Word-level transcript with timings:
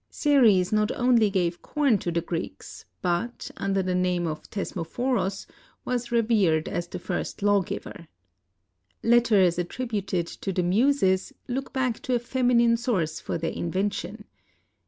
Ceres 0.09 0.71
not 0.73 0.91
only 0.93 1.29
gave 1.29 1.61
corn 1.61 1.99
to 1.99 2.09
the 2.11 2.21
Greeks, 2.21 2.85
but, 3.03 3.51
under 3.57 3.83
the 3.83 3.93
name 3.93 4.25
of 4.25 4.41
Thesmophoros, 4.49 5.45
was 5.85 6.11
revered 6.11 6.67
as 6.67 6.87
the 6.87 6.97
first 6.97 7.43
law 7.43 7.61
giver. 7.61 8.07
Letters, 9.03 9.59
attributed 9.59 10.25
to 10.25 10.51
the 10.51 10.63
Muses, 10.63 11.33
look 11.47 11.71
back 11.71 11.99
to 11.99 12.15
a 12.15 12.19
feminine 12.19 12.77
source 12.77 13.19
for 13.19 13.37
their 13.37 13.51
invention. 13.53 14.25